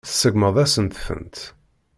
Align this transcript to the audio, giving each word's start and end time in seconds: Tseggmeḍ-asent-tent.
Tseggmeḍ-asent-tent. 0.09 1.37